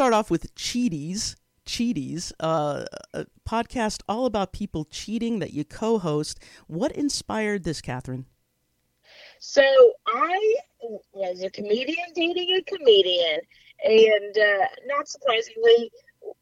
[0.00, 1.36] start off with Cheaties.
[1.66, 6.42] Cheaties, uh, a podcast all about people cheating that you co-host.
[6.68, 8.24] What inspired this, Katherine?
[9.40, 9.62] So
[10.06, 10.56] I
[11.12, 13.40] was a comedian dating a comedian,
[13.84, 15.92] and uh, not surprisingly,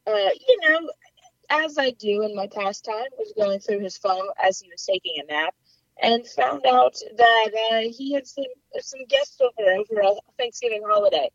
[0.06, 0.88] uh, you know,
[1.50, 5.14] as I do in my pastime, was going through his phone as he was taking
[5.20, 5.52] a nap,
[6.00, 8.44] and found out that uh, he had some
[8.78, 11.28] some guests over over a Thanksgiving holiday,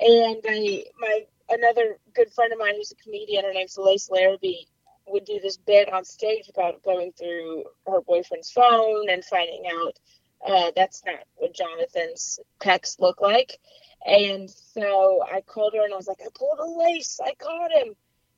[0.00, 1.20] and I my
[1.50, 4.66] another good friend of mine who's a comedian, her name's Lace Larrabee,
[5.06, 9.98] would do this bit on stage about going through her boyfriend's phone and finding out
[10.46, 13.58] uh, that's not what Jonathan's texts look like.
[14.06, 17.72] And so I called her and I was like, I pulled a lace, I caught
[17.72, 17.94] him.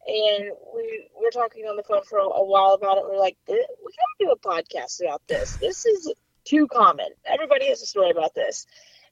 [0.07, 3.05] And we, we were talking on the phone for a, a while about it.
[3.09, 5.57] We are like, we gotta do a podcast about this.
[5.57, 6.13] This is
[6.45, 7.09] too common.
[7.27, 8.66] Everybody has a story about this.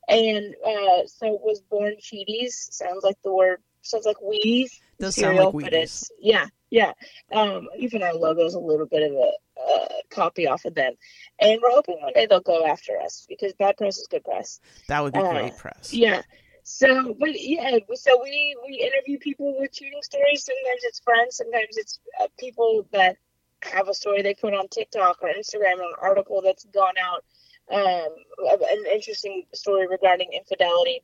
[0.08, 2.52] And uh, so it was born Cheaties.
[2.72, 4.70] Sounds like the word sounds like Wheaties.
[4.98, 5.64] Does cereal, sound like Wheaties.
[5.64, 6.92] But it's yeah, yeah.
[7.32, 10.94] Um, even our logo is a little bit of a uh, copy off of them,
[11.40, 14.60] and we're hoping one day they'll go after us because bad press is good press.
[14.88, 15.92] That would be uh, great press.
[15.92, 16.22] Yeah.
[16.64, 20.44] So, but yeah, so we we interview people with cheating stories.
[20.44, 23.16] Sometimes it's friends, sometimes it's uh, people that
[23.62, 27.24] have a story they put on TikTok or Instagram or an article that's gone out,
[27.70, 28.08] um,
[28.50, 31.02] an interesting story regarding infidelity,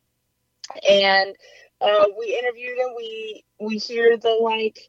[0.89, 1.35] and
[1.81, 2.95] uh, we interview them.
[2.97, 4.89] We we hear the like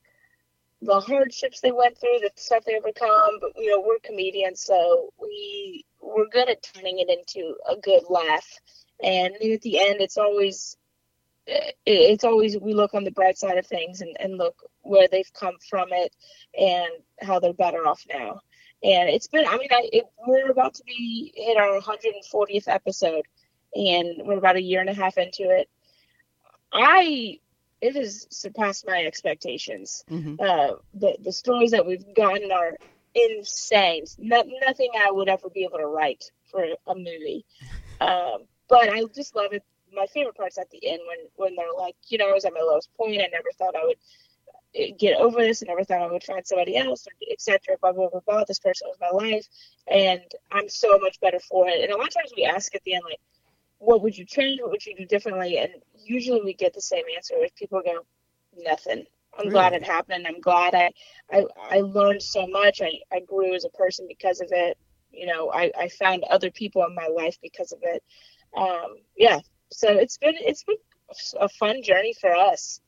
[0.81, 3.39] the hardships they went through, the stuff they overcome.
[3.41, 8.03] But you know, we're comedians, so we we're good at turning it into a good
[8.09, 8.47] laugh.
[9.03, 10.77] And at the end, it's always
[11.47, 15.31] it's always we look on the bright side of things and, and look where they've
[15.33, 16.15] come from it
[16.57, 16.89] and
[17.21, 18.39] how they're better off now.
[18.85, 23.25] And it's been, I mean, I, it, we're about to be hit our 140th episode,
[23.73, 25.67] and we're about a year and a half into it.
[26.71, 27.39] I
[27.81, 30.05] it has surpassed my expectations.
[30.09, 30.35] Mm-hmm.
[30.39, 32.77] Uh, the the stories that we've gotten are
[33.15, 34.05] insane.
[34.19, 37.45] No, nothing I would ever be able to write for a movie.
[38.01, 39.63] Um, but I just love it.
[39.93, 42.53] My favorite part's at the end when when they're like, you know, I was at
[42.53, 43.21] my lowest point.
[43.21, 43.95] I never thought I would
[44.97, 45.63] get over this.
[45.63, 47.77] I never thought I would find somebody else, etc.
[47.81, 48.43] Blah blah blah blah.
[48.45, 49.45] This person was my life,
[49.87, 50.21] and
[50.51, 51.81] I'm so much better for it.
[51.81, 53.19] And a lot of times we ask at the end, like,
[53.79, 54.61] what would you change?
[54.61, 55.57] What would you do differently?
[55.57, 55.71] And
[56.03, 57.35] usually we get the same answer.
[57.37, 58.05] If people go,
[58.57, 59.05] nothing.
[59.37, 59.51] I'm really?
[59.51, 60.25] glad it happened.
[60.27, 60.91] I'm glad I,
[61.31, 62.81] I, I learned so much.
[62.81, 64.77] I, I grew as a person because of it.
[65.11, 68.03] You know, I, I found other people in my life because of it.
[68.57, 69.39] Um, yeah.
[69.71, 70.77] So it's been, it's been
[71.39, 72.79] a fun journey for us.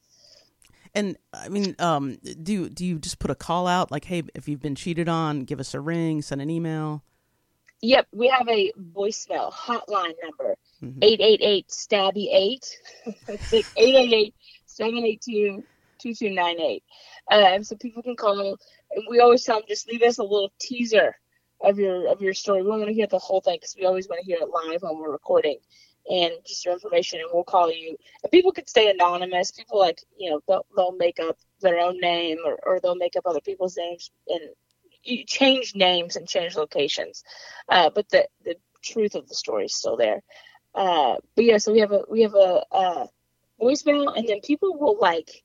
[0.98, 4.48] And I mean, um, do do you just put a call out like, hey, if
[4.48, 7.04] you've been cheated on, give us a ring, send an email?
[7.82, 10.98] Yep, we have a voicemail hotline number mm-hmm.
[11.04, 12.78] 888 stabby 8
[13.28, 14.34] it's 888
[14.66, 15.64] 782
[16.00, 16.84] 2298
[17.30, 18.40] um, so people can call.
[18.40, 18.58] And
[19.08, 21.16] we always tell them just leave us a little teaser
[21.62, 22.64] of your of your story.
[22.64, 24.82] We want to hear the whole thing because we always want to hear it live
[24.82, 25.58] when we're recording
[26.10, 30.02] and just your information and we'll call you and people can stay anonymous people like
[30.18, 33.42] you know they'll, they'll make up their own name or, or they'll make up other
[33.42, 34.42] people's names and
[35.08, 37.24] you change names and change locations,
[37.70, 40.22] uh, but the the truth of the story is still there.
[40.76, 43.10] Uh, but yeah, so we have a we have a, a
[43.60, 45.44] voicemail, and then people will like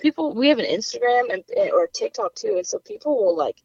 [0.00, 0.34] people.
[0.34, 3.62] We have an Instagram and or TikTok too, and so people will like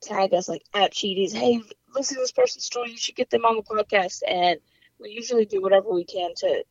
[0.00, 1.32] tag us like at Cheaties.
[1.32, 1.60] Hey,
[1.94, 2.90] listen to this person's story.
[2.90, 4.60] You should get them on the podcast, and
[5.00, 6.64] we usually do whatever we can to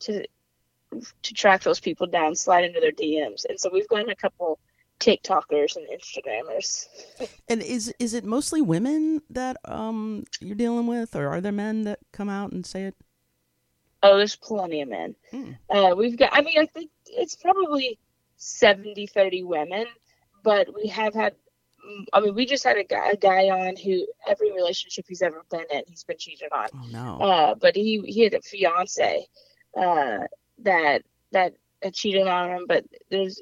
[0.00, 0.26] to
[1.22, 4.58] to track those people down, slide into their DMs, and so we've gotten a couple
[4.98, 6.86] TikTokers and Instagrammers.
[7.48, 11.84] and is is it mostly women that um you're dealing with, or are there men
[11.84, 12.94] that come out and say it?
[14.02, 15.14] Oh, there's plenty of men.
[15.30, 15.52] Hmm.
[15.68, 16.30] Uh, we've got.
[16.32, 17.98] I mean, I think it's probably
[18.36, 19.86] 70, 30 women,
[20.42, 21.34] but we have had.
[22.12, 25.42] I mean, we just had a guy, a guy on who every relationship he's ever
[25.50, 26.68] been in, he's been cheated on.
[26.74, 27.24] Oh no!
[27.24, 29.26] Uh, but he he had a fiance
[29.76, 30.18] uh,
[30.58, 31.02] that
[31.32, 31.54] that
[31.92, 32.64] cheated on him.
[32.68, 33.40] But there's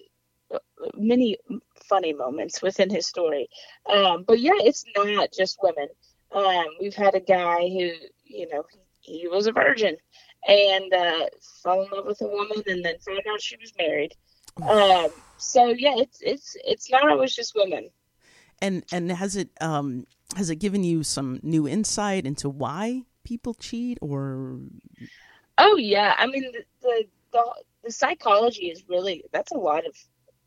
[0.94, 1.38] many
[1.88, 3.48] funny moments within his story.
[3.90, 5.88] Um, but yeah, it's not just women.
[6.32, 7.92] Um, we've had a guy who,
[8.24, 8.64] you know,
[9.00, 9.96] he, he was a virgin
[10.46, 11.26] and uh,
[11.62, 14.14] fell in love with a woman and then found out she was married.
[14.62, 17.90] Um, so yeah, it's it's it's not always just women.
[18.60, 20.06] And and has it um
[20.36, 24.60] has it given you some new insight into why people cheat or?
[25.56, 29.94] Oh yeah, I mean the the, the, the psychology is really that's a lot of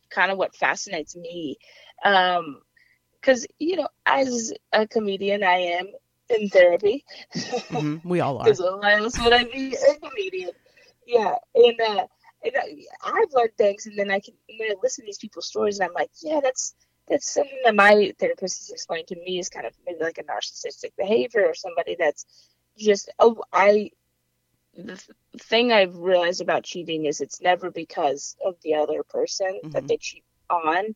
[0.10, 1.58] kind of what fascinates me.
[2.04, 2.62] Um,
[3.20, 5.88] because you know, as a comedian, I am
[6.30, 7.06] in therapy.
[7.36, 8.08] Mm-hmm.
[8.08, 8.46] We all are.
[8.46, 10.52] Because else would I be a comedian?
[11.06, 12.06] Yeah, and uh,
[12.44, 15.48] and I, I've learned things, and then I can and I listen to these people's
[15.48, 16.76] stories, and I'm like, yeah, that's
[17.08, 20.24] that's something that my therapist has explained to me is kind of maybe like a
[20.24, 22.26] narcissistic behavior or somebody that's
[22.78, 23.92] just oh I
[24.76, 25.02] the
[25.38, 29.72] thing I've realized about cheating is it's never because of the other person mm-hmm.
[29.72, 30.96] that they cheat on.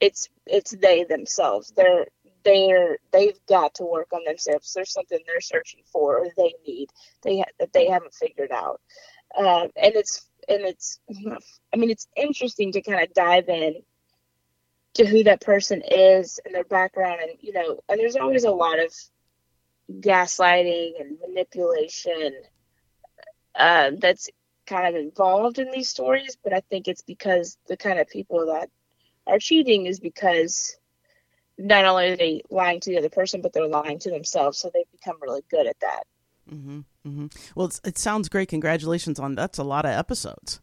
[0.00, 1.72] It's it's they themselves.
[1.76, 2.06] They're
[2.44, 4.72] they're they've got to work on themselves.
[4.72, 6.88] There's something they're searching for or they need
[7.22, 8.80] they ha- that they haven't figured out.
[9.36, 11.00] Uh, and it's and it's
[11.72, 13.82] I mean it's interesting to kind of dive in
[14.94, 18.50] to who that person is and their background and you know and there's always a
[18.50, 18.92] lot of
[20.00, 22.32] gaslighting and manipulation
[23.56, 24.28] uh, that's
[24.66, 28.46] kind of involved in these stories but i think it's because the kind of people
[28.46, 28.70] that
[29.26, 30.76] are cheating is because
[31.58, 34.70] not only are they lying to the other person but they're lying to themselves so
[34.72, 36.04] they've become really good at that.
[36.52, 37.26] Mm-hmm, mm-hmm.
[37.54, 38.48] well it sounds great.
[38.48, 40.60] Congratulations on that's a lot of episodes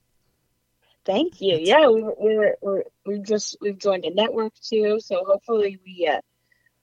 [1.05, 1.57] Thank you.
[1.59, 6.21] Yeah, we, we're, we're we've just we've joined a network too, so hopefully we uh,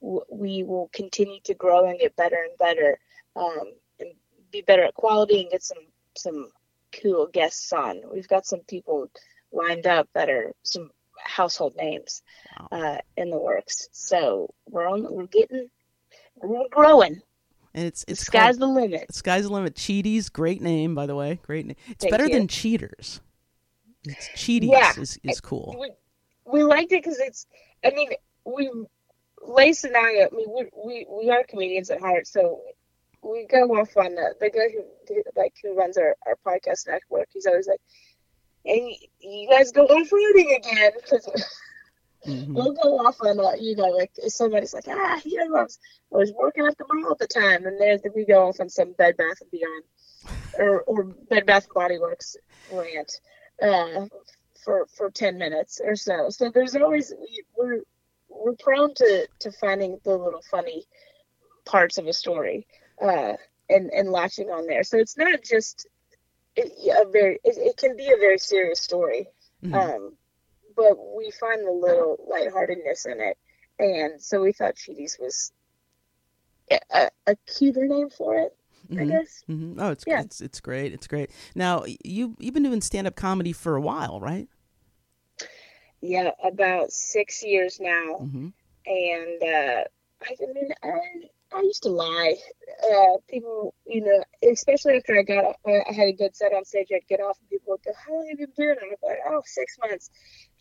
[0.01, 2.99] w- we will continue to grow and get better and better,
[3.35, 4.09] um, and
[4.51, 5.77] be better at quality and get some
[6.17, 6.51] some
[7.01, 8.01] cool guests on.
[8.11, 9.09] We've got some people
[9.53, 10.91] lined up that are some
[11.23, 12.21] household names
[12.59, 12.67] wow.
[12.71, 13.87] uh, in the works.
[13.93, 15.07] So we're on.
[15.09, 15.69] We're getting.
[16.35, 17.21] We're growing.
[17.73, 19.13] And it's it's the sky's called, the limit.
[19.13, 19.75] Sky's the limit.
[19.75, 21.39] Cheaties, great name by the way.
[21.43, 21.75] Great name.
[21.87, 22.33] It's Thank better you.
[22.33, 23.21] than cheaters.
[24.09, 24.93] It's cheaties yeah.
[24.99, 25.75] is, is cool.
[25.79, 25.91] We,
[26.45, 27.45] we liked it because it's.
[27.83, 28.11] I mean,
[28.45, 28.69] we
[29.47, 30.25] Lace and I.
[30.25, 32.61] I mean, we we we are comedians at heart, so
[33.21, 37.27] we go off on the, the guy who like who runs our, our podcast network.
[37.33, 37.81] He's always like,
[38.65, 41.55] "And you guys go off roading again?" Because
[42.25, 42.53] mm-hmm.
[42.53, 45.79] we'll go off on uh, you know like somebody's like, "Ah, you know, I was,
[46.13, 48.69] I was working at the mall at the time," and then we go off on
[48.69, 49.83] some Bed Bath and Beyond
[50.57, 52.35] or or Bed Bath Body Works
[52.71, 53.19] rant
[53.61, 54.05] uh,
[54.63, 56.29] for for ten minutes or so.
[56.29, 57.13] So there's always
[57.57, 57.81] we're
[58.29, 60.85] we're prone to to finding the little funny
[61.65, 62.67] parts of a story
[63.01, 63.33] uh,
[63.69, 64.83] and and latching on there.
[64.83, 65.87] So it's not just
[66.57, 69.27] a very it, it can be a very serious story,
[69.63, 69.73] mm-hmm.
[69.73, 70.13] um,
[70.75, 73.37] but we find the little lightheartedness in it,
[73.77, 75.51] and so we thought Cheaties was
[76.91, 78.55] a, a cuter name for it.
[78.89, 79.01] Mm-hmm.
[79.01, 79.43] I guess.
[79.49, 79.79] Mm-hmm.
[79.79, 80.21] Oh, it's yeah.
[80.21, 80.93] it's it's great.
[80.93, 81.29] It's great.
[81.55, 84.47] Now you you've been doing stand up comedy for a while, right?
[86.01, 88.47] Yeah, about six years now, mm-hmm.
[88.85, 89.83] and uh,
[90.23, 92.35] I, mean, I, I used to lie.
[92.89, 96.87] Uh, people, you know, especially after I got, I had a good set on stage.
[96.93, 99.09] I'd get off, and people would go, "How long have you been doing it?" I'm
[99.09, 100.09] like, "Oh, six months,"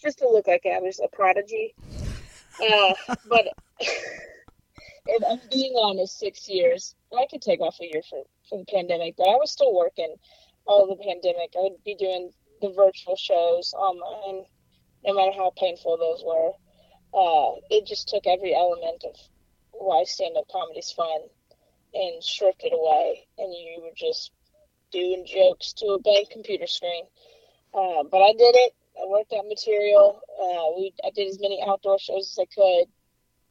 [0.03, 1.75] just to look like I was a prodigy.
[2.61, 2.93] Uh,
[3.29, 3.47] but
[3.79, 6.95] if I'm being honest, six years.
[7.16, 10.14] I could take off a year for, for the pandemic, but I was still working
[10.66, 11.55] all the pandemic.
[11.56, 14.44] I would be doing the virtual shows online,
[15.05, 16.52] no matter how painful those were.
[17.14, 19.16] Uh, it just took every element of
[19.72, 21.20] why stand-up comedy's fun
[21.94, 24.32] and stripped it away, and you were just
[24.93, 27.05] doing jokes to a blank computer screen.
[27.72, 28.72] Uh, but I did it.
[29.00, 30.20] I worked out material.
[30.40, 32.87] Uh, we I did as many outdoor shows as I could,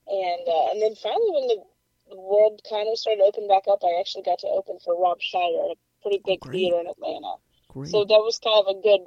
[0.07, 1.63] and uh, and then finally when the
[2.09, 4.99] the world kind of started to open back up, I actually got to open for
[4.99, 7.35] Rob Schneider, at a pretty big oh, theater in Atlanta.
[7.69, 7.89] Great.
[7.89, 9.01] So that was kind of a good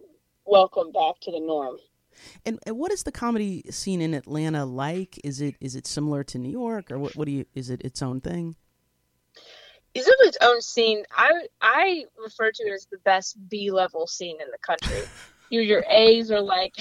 [0.45, 1.77] welcome back to the norm.
[2.45, 5.19] And, and what is the comedy scene in Atlanta like?
[5.25, 7.17] Is it is it similar to New York, or what?
[7.17, 7.47] What do you?
[7.55, 8.57] Is it its own thing?
[9.95, 11.05] It's of its own scene.
[11.17, 15.03] I I refer to it as the best B level scene in the country.
[15.51, 16.75] your your A's are like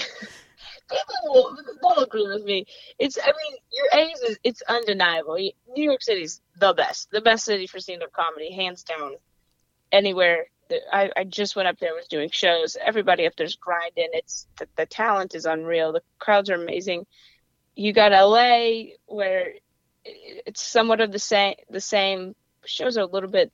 [0.90, 2.66] people will they'll agree with me.
[2.98, 5.36] It's I mean your A's is it's undeniable.
[5.36, 9.14] New York City's the best, the best city for stand up comedy, hands down.
[9.92, 10.46] Anywhere
[10.92, 12.76] I, I just went up there was doing shows.
[12.80, 14.08] Everybody up there's grinding.
[14.12, 15.92] It's the, the talent is unreal.
[15.92, 17.06] The crowds are amazing.
[17.74, 19.54] You got LA where
[20.04, 21.54] it's somewhat of the same.
[21.70, 23.52] The same shows are a little bit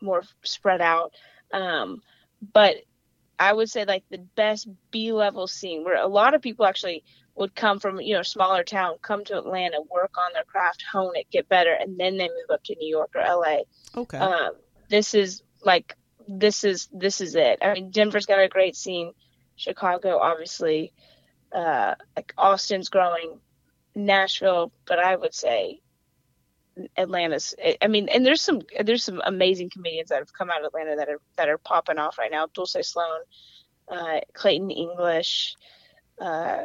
[0.00, 1.12] more spread out,
[1.52, 2.02] um,
[2.52, 2.76] but
[3.38, 7.04] I would say like the best B level scene where a lot of people actually
[7.36, 11.12] would come from you know smaller town, come to Atlanta, work on their craft, hone
[11.14, 13.58] it, get better, and then they move up to New York or LA.
[13.96, 14.18] Okay.
[14.18, 14.52] Um,
[14.88, 17.58] this is like this is this is it.
[17.62, 19.12] I mean, Denver's got a great scene.
[19.56, 20.92] Chicago, obviously,
[21.52, 23.40] uh, like Austin's growing,
[23.94, 25.80] Nashville, but I would say
[26.96, 27.54] Atlanta's.
[27.80, 30.96] I mean, and there's some there's some amazing comedians that have come out of Atlanta
[30.96, 32.46] that are that are popping off right now.
[32.52, 33.20] Dulce Sloan,
[33.90, 35.56] uh, Clayton English,
[36.20, 36.64] uh,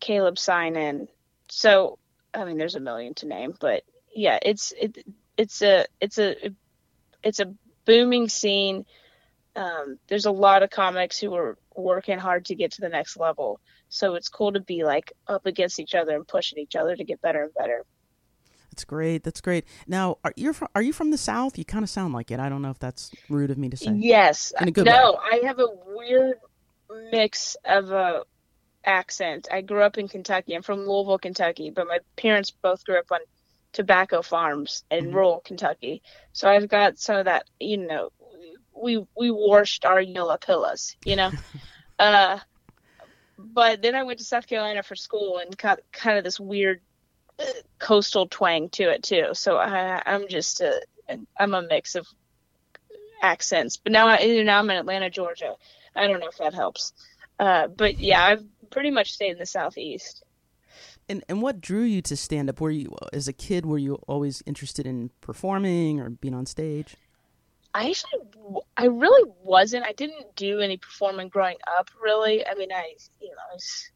[0.00, 1.08] Caleb Synan.
[1.48, 1.98] So
[2.32, 3.82] I mean, there's a million to name, but
[4.14, 5.04] yeah, it's it
[5.36, 6.36] it's a it's a
[7.22, 7.54] it's a
[7.84, 8.84] booming scene.
[9.56, 13.16] Um, there's a lot of comics who are working hard to get to the next
[13.16, 13.60] level.
[13.88, 17.04] So it's cool to be like up against each other and pushing each other to
[17.04, 17.84] get better and better.
[18.74, 19.22] That's great.
[19.22, 19.64] That's great.
[19.86, 21.56] Now, are you from, are you from the South?
[21.56, 22.40] You kind of sound like it.
[22.40, 23.92] I don't know if that's rude of me to say.
[23.94, 24.52] Yes.
[24.60, 25.40] In a good no, way.
[25.40, 26.38] I have a weird
[27.12, 28.24] mix of a
[28.84, 29.46] accent.
[29.52, 30.56] I grew up in Kentucky.
[30.56, 33.20] I'm from Louisville, Kentucky, but my parents both grew up on
[33.72, 35.14] tobacco farms in Mhm.
[35.14, 36.02] rural Kentucky.
[36.32, 38.10] So I've got some of that, you know,
[38.74, 41.30] we we washed our yellow pillows, you know.
[42.00, 42.40] uh
[43.38, 46.80] but then I went to South Carolina for school and got kind of this weird
[47.78, 49.28] coastal twang to it too.
[49.32, 50.80] So I, I'm just a
[51.38, 52.06] I'm a mix of
[53.22, 53.76] accents.
[53.76, 55.54] But now I now I'm in Atlanta, Georgia.
[55.96, 56.92] I don't know if that helps.
[57.38, 60.22] Uh, but yeah, I've pretty much stayed in the southeast.
[61.08, 62.60] And and what drew you to stand up?
[62.60, 63.66] Were you as a kid?
[63.66, 66.96] Were you always interested in performing or being on stage?
[67.74, 68.20] I actually,
[68.76, 69.84] I really wasn't.
[69.84, 71.90] I didn't do any performing growing up.
[72.00, 73.90] Really, I mean, I, you know, I, was,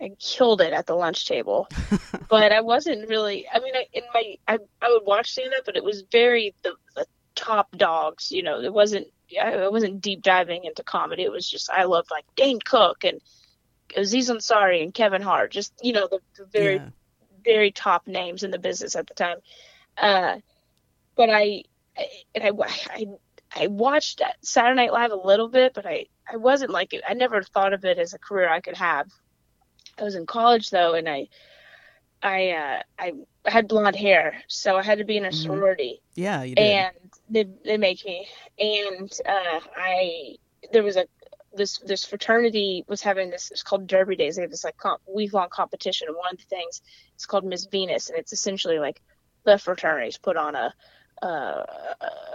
[0.00, 1.68] I killed it at the lunch table,
[2.28, 3.46] but I wasn't really.
[3.52, 6.54] I mean, I, in my, I, I would watch stand up, but it was very
[6.62, 8.30] the, the top dogs.
[8.30, 9.08] You know, it wasn't.
[9.40, 11.24] I wasn't deep diving into comedy.
[11.24, 13.20] It was just I loved like Dane Cook and
[13.96, 15.50] Aziz Ansari and Kevin Hart.
[15.50, 16.88] Just you know the, the very yeah.
[17.44, 19.38] very top names in the business at the time.
[19.96, 20.36] Uh,
[21.16, 21.64] but I,
[21.96, 22.50] I and I,
[22.90, 23.06] I,
[23.54, 27.42] I watched Saturday Night Live a little bit, but I, I wasn't like I never
[27.42, 29.08] thought of it as a career I could have.
[29.98, 31.28] I was in college though, and I,
[32.22, 33.12] I, uh, I
[33.46, 35.34] had blonde hair, so I had to be in a Mhm.
[35.34, 36.02] sorority.
[36.14, 36.64] Yeah, you did.
[36.64, 36.94] and
[37.28, 38.28] they they make me.
[38.58, 40.36] And uh i
[40.72, 41.06] there was a
[41.52, 44.36] this this fraternity was having this it's called derby days.
[44.36, 46.82] They have this like comp, week long competition and one of the things
[47.14, 49.00] it's called miss venus and it's essentially like
[49.44, 50.74] the fraternities put on a
[51.22, 51.64] uh,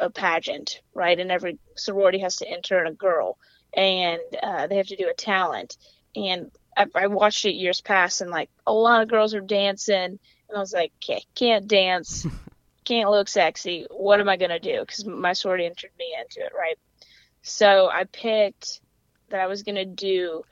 [0.02, 1.20] a pageant right?
[1.20, 3.38] And every sorority has to enter a girl.
[3.76, 5.78] And uh, they have to do a talent.
[6.16, 9.96] And I, I watched it years past and like a lot of girls are dancing
[9.96, 12.26] and i was like okay, can't dance
[12.84, 13.86] can't look sexy.
[13.90, 14.80] What am I going to do?
[14.82, 16.78] Because my sorority entered me into it, right?
[17.42, 18.82] So I picked
[19.30, 20.44] that I was going to do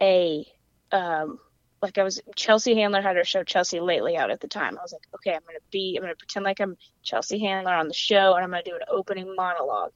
[0.00, 0.46] a,
[0.92, 1.38] um,
[1.82, 4.78] like I was, Chelsea Handler had her show Chelsea Lately out at the time.
[4.78, 7.38] I was like, okay, I'm going to be, I'm going to pretend like I'm Chelsea
[7.38, 9.92] Handler on the show and I'm going to do an opening monologue.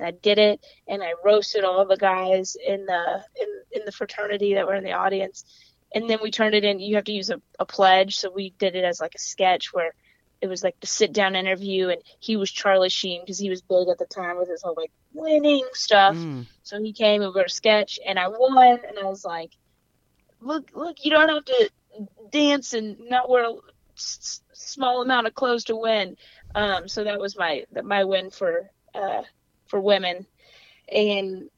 [0.00, 3.92] And I did it and I roasted all the guys in the, in, in the
[3.92, 5.44] fraternity that were in the audience.
[5.94, 8.16] And then we turned it in, you have to use a, a pledge.
[8.16, 9.92] So we did it as like a sketch where
[10.40, 13.60] it was like the sit down interview and he was Charlie Sheen because he was
[13.60, 16.16] big at the time with his whole like winning stuff.
[16.16, 16.46] Mm.
[16.62, 19.52] So he came and we wrote a sketch and I won and I was like,
[20.40, 21.70] look, look, you don't have to
[22.32, 23.52] dance and not wear a
[23.98, 26.16] s- s- small amount of clothes to win.
[26.54, 29.22] Um, so that was my my win for uh,
[29.70, 30.26] for women.
[30.92, 31.48] And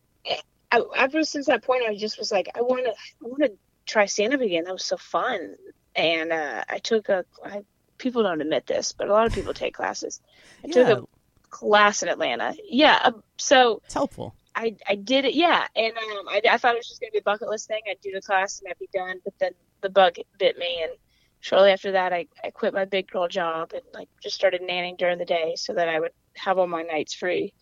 [0.71, 3.53] I, ever since that point, I just was like, I want to I want to
[3.87, 4.65] try stand up again.
[4.65, 5.57] That was so fun.
[5.95, 7.63] And uh, I took a I,
[7.99, 10.21] people don't admit this, but a lot of people take classes.
[10.65, 11.03] I took Yeah, a
[11.51, 12.55] class in Atlanta.
[12.65, 14.35] Yeah, uh, so it's helpful.
[14.55, 15.35] I I did it.
[15.35, 17.83] Yeah, and um, I, I thought it was just gonna be a bucket list thing.
[17.91, 19.21] I'd do the class and I'd be done.
[19.25, 19.53] But then
[19.83, 20.93] the bug bit me, and
[21.41, 24.97] shortly after that, I I quit my big girl job and like just started nannying
[24.97, 27.53] during the day so that I would have all my nights free,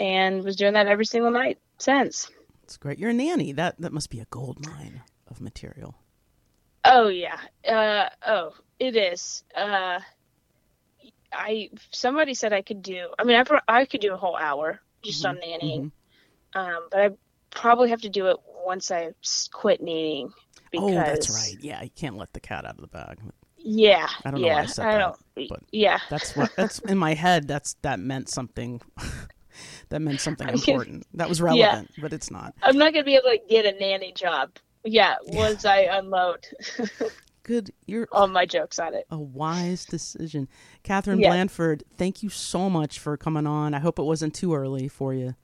[0.00, 2.30] and was doing that every single night since.
[2.64, 2.98] It's great.
[2.98, 3.52] You're a nanny.
[3.52, 5.94] That that must be a gold mine of material.
[6.84, 7.38] Oh yeah.
[7.68, 9.42] Uh oh, it is.
[9.56, 10.00] Uh
[11.32, 13.08] I somebody said I could do.
[13.18, 15.90] I mean, I I could do a whole hour just on nannying.
[16.54, 16.58] Mhm.
[16.58, 17.10] Um, but I
[17.50, 19.10] probably have to do it once I
[19.52, 20.32] quit nannying
[20.70, 21.56] because Oh, that's right.
[21.60, 23.18] Yeah, you can't let the cat out of the bag.
[23.58, 24.08] Yeah.
[24.24, 25.16] I don't know why I said I that,
[25.48, 25.98] but- yeah.
[26.10, 27.48] That's what that's in my head.
[27.48, 28.80] That's that meant something.
[29.90, 31.06] that meant something I important.
[31.14, 32.54] That was relevant, but it's not.
[32.62, 34.50] I'm not gonna be able to get a nanny job.
[34.84, 35.38] Yeah, Yeah.
[35.38, 36.46] once I unload
[37.42, 37.72] Good.
[37.86, 39.06] You're all my jokes on it.
[39.10, 40.48] a wise decision,
[40.82, 41.30] Katherine Yeah.
[41.30, 41.82] Blanford.
[41.96, 43.72] Thank you so much for coming on.
[43.72, 45.34] I hope it wasn't too early for you.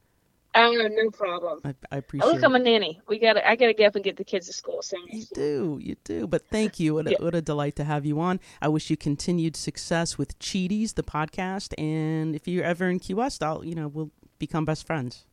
[0.57, 1.61] Oh, no problem.
[1.65, 2.45] I, I I appreciate look, it.
[2.45, 3.01] I'm a nanny.
[3.09, 3.33] We got.
[3.33, 4.83] to I gotta get up and get the kids to school.
[4.83, 6.27] So You do, you do.
[6.29, 6.95] But thank you.
[6.95, 7.17] What a, Yeah.
[7.21, 8.39] what a delight to have you on.
[8.63, 11.73] I wish you continued success with Cheaties, the podcast.
[11.77, 14.11] And if you're ever in Key West, I'll, you know, we'll
[14.47, 15.25] become best friends.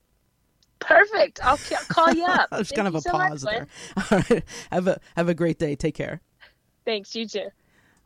[0.80, 1.40] perfect.
[1.44, 2.50] I'll, ca- call you up.
[2.52, 3.68] That was Thank kind of you a so pause Glenn.
[3.96, 4.06] there.
[4.12, 4.44] All right.
[4.72, 5.76] Have a have a great day.
[5.76, 6.22] Take care.
[6.86, 7.16] Thanks.
[7.16, 7.48] You too.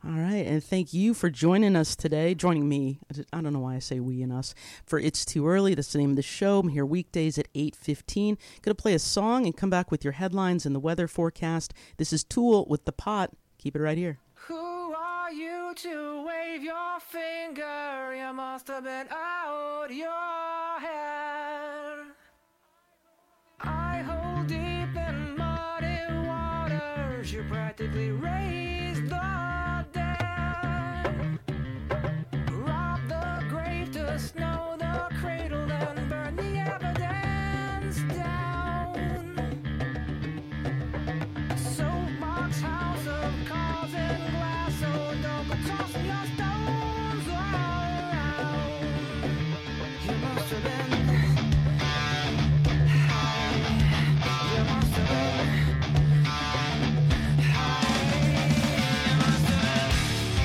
[0.04, 2.34] All right, and thank you for joining us today.
[2.34, 4.54] Joining me, I I don't know why I say we and us.
[4.84, 5.74] For it's too early.
[5.74, 6.60] That's the name of the show.
[6.60, 8.36] I'm here weekdays at eight fifteen.
[8.62, 11.72] Gonna play a song and come back with your headlines and the weather forecast.
[11.96, 13.30] This is Tool with the Pot.
[13.58, 14.18] Keep it right here.
[14.46, 18.14] Who are you to wave your finger?
[18.14, 20.25] You must have been out your
[24.46, 28.85] deep in muddy waters, you're practically raised.